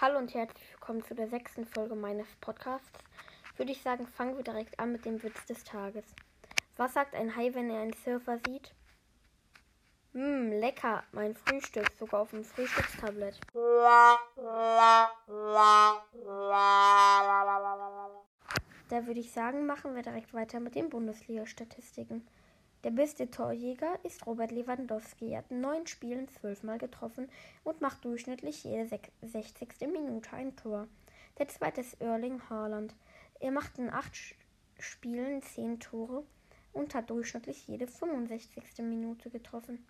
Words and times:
Hallo 0.00 0.16
und 0.18 0.32
herzlich 0.32 0.70
willkommen 0.70 1.02
zu 1.02 1.16
der 1.16 1.26
sechsten 1.26 1.66
Folge 1.66 1.96
meines 1.96 2.28
Podcasts. 2.40 3.00
Würde 3.56 3.72
ich 3.72 3.82
sagen, 3.82 4.06
fangen 4.06 4.36
wir 4.36 4.44
direkt 4.44 4.78
an 4.78 4.92
mit 4.92 5.04
dem 5.04 5.20
Witz 5.24 5.44
des 5.46 5.64
Tages. 5.64 6.04
Was 6.76 6.94
sagt 6.94 7.16
ein 7.16 7.34
Hai, 7.34 7.52
wenn 7.52 7.68
er 7.68 7.80
einen 7.80 7.94
Surfer 8.04 8.38
sieht? 8.46 8.72
Mmm, 10.12 10.52
lecker, 10.52 11.02
mein 11.10 11.34
Frühstück, 11.34 11.90
sogar 11.98 12.20
auf 12.20 12.30
dem 12.30 12.44
Frühstückstablett. 12.44 13.40
Da 18.88 19.06
würde 19.06 19.18
ich 19.18 19.32
sagen, 19.32 19.66
machen 19.66 19.96
wir 19.96 20.02
direkt 20.02 20.32
weiter 20.32 20.60
mit 20.60 20.76
den 20.76 20.90
Bundesliga-Statistiken. 20.90 22.24
Der 22.84 22.90
beste 22.92 23.28
Torjäger 23.28 23.98
ist 24.04 24.24
Robert 24.24 24.52
Lewandowski. 24.52 25.32
Er 25.32 25.38
hat 25.38 25.50
in 25.50 25.60
neun 25.60 25.88
Spielen 25.88 26.28
zwölfmal 26.28 26.78
getroffen 26.78 27.28
und 27.64 27.80
macht 27.80 28.04
durchschnittlich 28.04 28.62
jede 28.62 28.88
60. 29.22 29.68
Minute 29.92 30.32
ein 30.32 30.54
Tor. 30.54 30.86
Der 31.38 31.48
zweite 31.48 31.80
ist 31.80 32.00
Erling 32.00 32.40
Haaland. 32.48 32.94
Er 33.40 33.50
macht 33.50 33.78
in 33.78 33.90
acht 33.90 34.16
Spielen 34.78 35.42
zehn 35.42 35.80
Tore 35.80 36.22
und 36.72 36.94
hat 36.94 37.10
durchschnittlich 37.10 37.66
jede 37.66 37.88
65. 37.88 38.62
Minute 38.78 39.28
getroffen. 39.30 39.84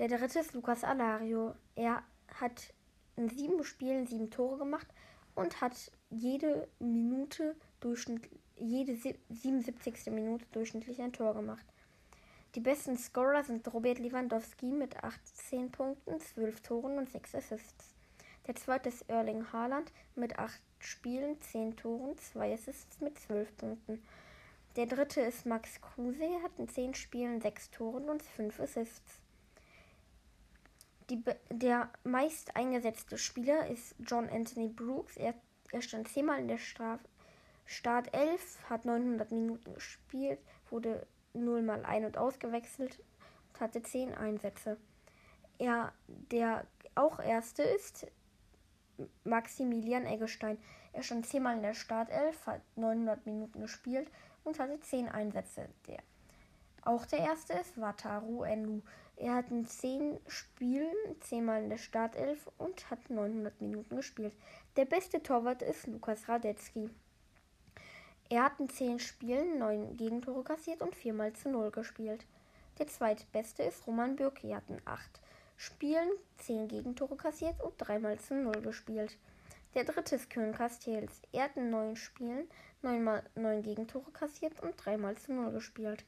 Der 0.00 0.08
dritte 0.08 0.40
ist 0.40 0.54
Lucas 0.54 0.82
Alario. 0.82 1.54
Er 1.76 2.02
hat 2.34 2.74
in 3.14 3.28
sieben 3.28 3.62
Spielen 3.62 4.08
sieben 4.08 4.30
Tore 4.30 4.58
gemacht 4.58 4.88
und 5.36 5.60
hat 5.60 5.92
jede 6.10 6.66
Minute 6.80 7.54
durchschnittlich 7.78 8.41
jede 8.56 8.96
77. 8.96 10.12
Minute 10.12 10.44
durchschnittlich 10.52 11.00
ein 11.00 11.12
Tor 11.12 11.34
gemacht. 11.34 11.64
Die 12.54 12.60
besten 12.60 12.98
Scorer 12.98 13.42
sind 13.44 13.72
Robert 13.72 13.98
Lewandowski 13.98 14.66
mit 14.66 15.02
18 15.02 15.70
Punkten, 15.70 16.20
12 16.20 16.60
Toren 16.60 16.98
und 16.98 17.10
6 17.10 17.34
Assists. 17.36 17.94
Der 18.46 18.56
zweite 18.56 18.90
ist 18.90 19.08
Erling 19.08 19.50
Haaland 19.52 19.90
mit 20.16 20.38
8 20.38 20.60
Spielen, 20.80 21.40
10 21.40 21.76
Toren, 21.76 22.18
2 22.18 22.52
Assists 22.52 23.00
mit 23.00 23.18
12 23.18 23.56
Punkten. 23.56 24.02
Der 24.76 24.86
dritte 24.86 25.20
ist 25.20 25.46
Max 25.46 25.80
Kruse, 25.80 26.24
er 26.24 26.42
hat 26.42 26.58
in 26.58 26.68
10 26.68 26.94
Spielen 26.94 27.40
6 27.40 27.70
Toren 27.70 28.08
und 28.08 28.22
5 28.22 28.60
Assists. 28.60 29.20
Die, 31.08 31.22
der 31.50 31.90
meist 32.04 32.56
eingesetzte 32.56 33.18
Spieler 33.18 33.66
ist 33.68 33.94
John 33.98 34.28
Anthony 34.28 34.68
Brooks. 34.68 35.16
Er, 35.16 35.34
er 35.70 35.82
stand 35.82 36.08
zehnmal 36.08 36.40
in 36.40 36.48
der 36.48 36.58
Strafe 36.58 37.04
Startelf, 37.64 38.58
hat 38.68 38.84
900 38.84 39.30
Minuten 39.30 39.74
gespielt, 39.74 40.40
wurde 40.70 41.06
0 41.34 41.62
mal 41.62 41.84
ein- 41.84 42.04
und 42.04 42.18
ausgewechselt 42.18 42.98
und 43.52 43.60
hatte 43.60 43.82
10 43.82 44.14
Einsätze. 44.14 44.76
Er, 45.58 45.92
der 46.06 46.66
auch 46.94 47.20
erste 47.20 47.62
ist 47.62 48.06
Maximilian 49.24 50.06
Eggestein. 50.06 50.58
Er 50.92 51.02
stand 51.02 51.26
10 51.26 51.42
Mal 51.42 51.56
in 51.56 51.62
der 51.62 51.74
Startelf, 51.74 52.46
hat 52.46 52.60
900 52.76 53.24
Minuten 53.26 53.60
gespielt 53.62 54.10
und 54.44 54.58
hatte 54.58 54.80
10 54.80 55.08
Einsätze. 55.08 55.68
Der, 55.86 55.98
auch 56.84 57.06
der 57.06 57.20
erste 57.20 57.54
ist 57.54 57.80
Wataru 57.80 58.42
Enu. 58.42 58.82
Er 59.16 59.34
hat 59.34 59.50
in 59.50 59.66
10 59.66 60.18
Spielen 60.26 60.94
10 61.20 61.44
Mal 61.44 61.62
in 61.62 61.70
der 61.70 61.78
Startelf 61.78 62.50
und 62.58 62.90
hat 62.90 63.08
900 63.08 63.60
Minuten 63.60 63.96
gespielt. 63.96 64.34
Der 64.76 64.84
beste 64.84 65.22
Torwart 65.22 65.62
ist 65.62 65.86
Lukas 65.86 66.28
Radetzky. 66.28 66.90
Er 68.32 68.44
hat 68.44 68.58
in 68.60 68.70
zehn 68.70 68.98
Spielen 68.98 69.58
neun 69.58 69.94
Gegentore 69.98 70.42
kassiert 70.42 70.80
und 70.80 70.96
viermal 70.96 71.34
zu 71.34 71.50
null 71.50 71.70
gespielt. 71.70 72.24
Der 72.78 72.86
zweitbeste 72.86 73.62
ist 73.62 73.86
Roman 73.86 74.16
Bürki. 74.16 74.48
Er 74.48 74.56
hat 74.56 74.70
in 74.70 74.80
acht 74.86 75.20
Spielen 75.58 76.08
zehn 76.38 76.66
Gegentore 76.66 77.14
kassiert 77.16 77.60
und 77.60 77.74
dreimal 77.76 78.18
zu 78.18 78.34
null 78.34 78.62
gespielt. 78.62 79.18
Der 79.74 79.84
dritte 79.84 80.14
ist 80.16 80.30
Köln 80.30 80.54
Castells. 80.54 81.20
Er 81.32 81.44
hat 81.44 81.58
in 81.58 81.68
neun 81.68 81.94
Spielen 81.94 82.48
neunmal 82.80 83.22
neun 83.34 83.60
Gegentore 83.60 84.10
kassiert 84.12 84.62
und 84.62 84.82
dreimal 84.82 85.14
zu 85.18 85.34
null 85.34 85.52
gespielt. 85.52 86.02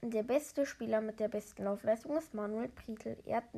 Der 0.00 0.22
beste 0.22 0.64
Spieler 0.64 1.02
mit 1.02 1.20
der 1.20 1.28
besten 1.28 1.64
Laufleistung 1.64 2.16
ist 2.16 2.32
Manuel 2.32 2.68
Prietl. 2.68 3.18
Er 3.26 3.36
hat 3.36 3.48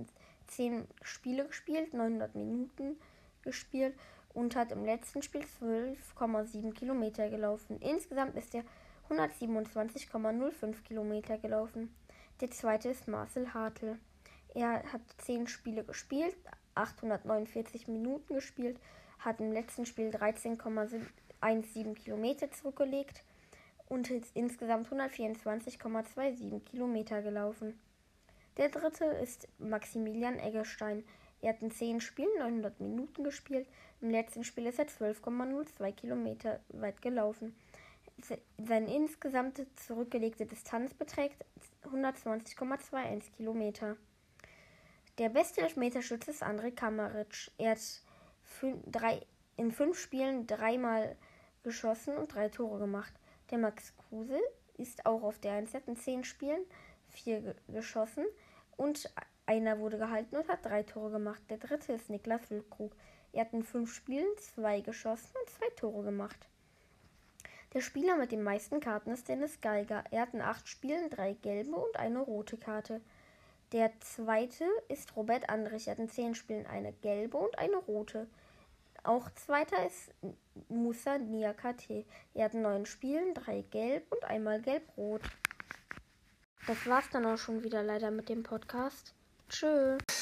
zehn 0.48 0.88
Spiele 1.02 1.46
gespielt, 1.46 1.94
900 1.94 2.34
Minuten 2.34 2.96
gespielt 3.42 3.94
und 4.38 4.54
hat 4.54 4.70
im 4.70 4.84
letzten 4.84 5.20
Spiel 5.20 5.42
12,7 5.60 6.72
Kilometer 6.72 7.28
gelaufen. 7.28 7.80
Insgesamt 7.80 8.36
ist 8.36 8.54
er 8.54 8.62
127,05 9.10 10.82
Kilometer 10.84 11.38
gelaufen. 11.38 11.92
Der 12.40 12.52
zweite 12.52 12.90
ist 12.90 13.08
Marcel 13.08 13.52
Hartl. 13.52 13.98
Er 14.54 14.84
hat 14.92 15.00
10 15.18 15.48
Spiele 15.48 15.82
gespielt, 15.82 16.36
849 16.76 17.88
Minuten 17.88 18.34
gespielt, 18.34 18.78
hat 19.18 19.40
im 19.40 19.50
letzten 19.50 19.86
Spiel 19.86 20.10
13,17 20.10 21.94
Kilometer 21.94 22.48
zurückgelegt 22.52 23.24
und 23.88 24.08
ist 24.08 24.36
insgesamt 24.36 24.88
124,27 24.88 26.60
Kilometer 26.60 27.22
gelaufen. 27.22 27.76
Der 28.56 28.68
dritte 28.68 29.04
ist 29.04 29.48
Maximilian 29.58 30.38
Eggestein. 30.38 31.02
Er 31.40 31.50
hat 31.50 31.62
in 31.62 31.70
10 31.70 32.00
Spielen 32.00 32.38
900 32.38 32.80
Minuten 32.80 33.24
gespielt. 33.24 33.68
Im 34.00 34.10
letzten 34.10 34.44
Spiel 34.44 34.66
ist 34.66 34.78
er 34.78 34.86
12,02 34.86 35.92
Kilometer 35.92 36.60
weit 36.68 37.00
gelaufen. 37.00 37.54
Seine 38.58 38.94
insgesamte 38.94 39.66
zurückgelegte 39.74 40.46
Distanz 40.46 40.92
beträgt 40.94 41.44
120,21 41.84 43.30
Kilometer. 43.36 43.96
Der 45.18 45.28
beste 45.28 45.60
Elfmeterschütze 45.60 46.32
ist 46.32 46.42
André 46.42 46.72
Kamaric. 46.72 47.50
Er 47.58 47.72
hat 47.72 49.26
in 49.56 49.72
fünf 49.72 49.98
Spielen 49.98 50.46
dreimal 50.46 51.16
geschossen 51.62 52.16
und 52.16 52.34
drei 52.34 52.48
Tore 52.48 52.78
gemacht. 52.78 53.12
Der 53.50 53.58
Max 53.58 53.94
Kruse 53.96 54.40
ist 54.76 55.06
auch 55.06 55.22
auf 55.22 55.38
der 55.38 55.52
1. 55.52 55.74
in 55.86 55.96
zehn 55.96 56.24
Spielen 56.24 56.64
vier 57.08 57.54
geschossen 57.68 58.24
und 58.76 59.12
einer 59.48 59.78
wurde 59.78 59.96
gehalten 59.96 60.36
und 60.36 60.48
hat 60.48 60.64
drei 60.64 60.82
Tore 60.82 61.10
gemacht. 61.10 61.42
Der 61.48 61.56
dritte 61.56 61.94
ist 61.94 62.10
Niklas 62.10 62.42
Füllkrug. 62.46 62.92
Er 63.32 63.46
hat 63.46 63.52
in 63.54 63.64
fünf 63.64 63.92
Spielen 63.92 64.28
zwei 64.36 64.80
geschossen 64.82 65.34
und 65.40 65.50
zwei 65.50 65.68
Tore 65.74 66.04
gemacht. 66.04 66.48
Der 67.72 67.80
Spieler 67.80 68.16
mit 68.16 68.30
den 68.30 68.42
meisten 68.42 68.80
Karten 68.80 69.10
ist 69.10 69.28
Dennis 69.28 69.60
Geiger. 69.60 70.04
Er 70.10 70.22
hat 70.22 70.34
in 70.34 70.42
acht 70.42 70.68
Spielen 70.68 71.08
drei 71.08 71.32
gelbe 71.32 71.76
und 71.76 71.96
eine 71.96 72.18
rote 72.18 72.58
Karte. 72.58 73.00
Der 73.72 73.90
zweite 74.00 74.66
ist 74.88 75.16
Robert 75.16 75.48
Andrich. 75.48 75.88
Er 75.88 75.92
hat 75.92 75.98
in 75.98 76.10
zehn 76.10 76.34
Spielen 76.34 76.66
eine 76.66 76.92
gelbe 76.92 77.38
und 77.38 77.58
eine 77.58 77.76
rote. 77.76 78.26
Auch 79.02 79.30
zweiter 79.30 79.86
ist 79.86 80.10
Musa 80.68 81.16
Niakate. 81.16 82.04
Er 82.34 82.46
hat 82.46 82.54
in 82.54 82.62
neun 82.62 82.84
Spielen 82.84 83.32
drei 83.32 83.62
gelb 83.70 84.10
und 84.12 84.24
einmal 84.24 84.60
gelb-rot. 84.60 85.22
Das 86.66 86.86
war's 86.86 87.08
dann 87.10 87.24
auch 87.24 87.38
schon 87.38 87.64
wieder 87.64 87.82
leider 87.82 88.10
mit 88.10 88.28
dem 88.28 88.42
Podcast. 88.42 89.14
Tschüss. 89.48 90.17